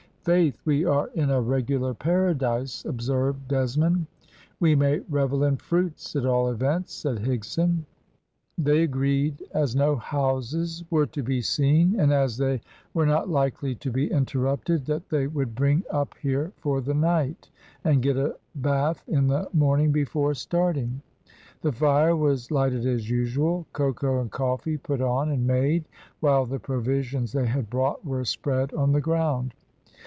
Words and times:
"Faith! 0.23 0.61
we 0.65 0.85
are 0.85 1.07
in 1.15 1.31
a 1.31 1.41
regular 1.41 1.95
paradise," 1.95 2.85
observed 2.85 3.47
Desmond. 3.47 4.05
"We 4.59 4.75
may 4.75 4.99
revel 5.09 5.45
in 5.45 5.57
fruits, 5.57 6.15
at 6.15 6.27
all 6.27 6.51
events," 6.51 6.93
said 6.93 7.17
Higson. 7.23 7.85
They 8.55 8.83
agreed, 8.83 9.41
as 9.51 9.75
no 9.75 9.95
houses 9.95 10.83
were 10.91 11.07
to 11.07 11.23
be 11.23 11.41
seen, 11.41 11.99
and 11.99 12.13
as 12.13 12.37
they 12.37 12.61
were 12.93 13.07
not 13.07 13.29
likely 13.31 13.73
to 13.73 13.89
be 13.89 14.11
interrupted, 14.11 14.85
that 14.85 15.09
they 15.09 15.25
would 15.25 15.55
bring 15.55 15.83
up 15.89 16.13
here 16.21 16.51
for 16.57 16.81
the 16.81 16.93
night, 16.93 17.49
and 17.83 18.03
get 18.03 18.15
a 18.15 18.37
bathe 18.61 18.99
in 19.07 19.25
the 19.25 19.49
morning 19.53 19.91
before 19.91 20.35
starting. 20.35 21.01
The 21.61 21.71
fire 21.71 22.15
was 22.15 22.51
lighted 22.51 22.85
as 22.85 23.09
usual; 23.09 23.65
cocoa 23.73 24.21
and 24.21 24.29
coffee 24.31 24.77
put 24.77 25.01
on 25.01 25.31
and 25.31 25.47
made, 25.47 25.85
while 26.19 26.45
the 26.45 26.59
provisions 26.59 27.31
they 27.31 27.47
had 27.47 27.71
brought 27.71 28.05
were 28.05 28.23
spread 28.23 28.71
on 28.75 28.91
the 28.91 29.01
ground. 29.01 29.55